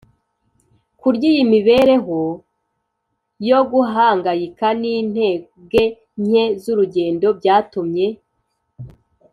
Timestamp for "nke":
6.23-6.43